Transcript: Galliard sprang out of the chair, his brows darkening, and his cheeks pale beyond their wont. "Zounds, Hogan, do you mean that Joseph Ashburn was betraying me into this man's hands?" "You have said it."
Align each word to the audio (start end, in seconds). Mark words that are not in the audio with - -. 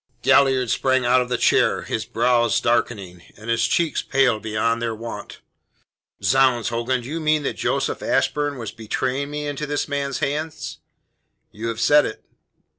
Galliard 0.23 0.71
sprang 0.71 1.05
out 1.05 1.21
of 1.21 1.29
the 1.29 1.37
chair, 1.37 1.83
his 1.83 2.05
brows 2.05 2.59
darkening, 2.59 3.21
and 3.37 3.51
his 3.51 3.67
cheeks 3.67 4.01
pale 4.01 4.39
beyond 4.39 4.81
their 4.81 4.95
wont. 4.95 5.41
"Zounds, 6.23 6.69
Hogan, 6.69 7.01
do 7.01 7.07
you 7.07 7.19
mean 7.19 7.43
that 7.43 7.53
Joseph 7.53 8.01
Ashburn 8.01 8.57
was 8.57 8.71
betraying 8.71 9.29
me 9.29 9.45
into 9.45 9.67
this 9.67 9.87
man's 9.87 10.17
hands?" 10.17 10.79
"You 11.51 11.67
have 11.67 11.79
said 11.79 12.07
it." 12.07 12.25